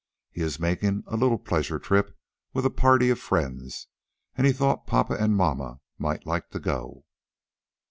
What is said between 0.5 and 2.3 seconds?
making a little pleasure trip,